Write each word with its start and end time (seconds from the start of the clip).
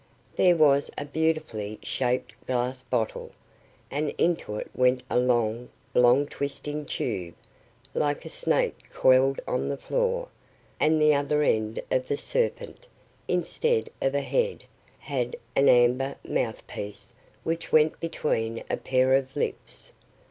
There 0.35 0.55
was 0.55 0.89
a 0.97 1.05
beautifully 1.05 1.77
shaped 1.83 2.35
glass 2.47 2.81
bottle, 2.81 3.33
and 3.91 4.09
into 4.17 4.55
it 4.55 4.71
went 4.73 5.03
a 5.11 5.19
long, 5.19 5.69
long 5.93 6.25
twisting 6.25 6.87
tube, 6.87 7.35
like 7.93 8.25
a 8.25 8.29
snake 8.29 8.89
coiled 8.91 9.39
on 9.47 9.69
the 9.69 9.77
floor, 9.77 10.29
and 10.79 10.99
the 10.99 11.13
other 11.13 11.43
end 11.43 11.83
of 11.91 12.07
the 12.07 12.17
serpent, 12.17 12.87
instead 13.27 13.91
of 14.01 14.15
a 14.15 14.21
head, 14.21 14.63
had 14.97 15.35
an 15.55 15.69
amber 15.69 16.15
mouth 16.27 16.65
piece 16.65 17.13
which 17.43 17.71
went 17.71 17.99
between 17.99 18.63
a 18.71 18.77
pair 18.77 19.13
of 19.13 19.35
lips. 19.35 19.91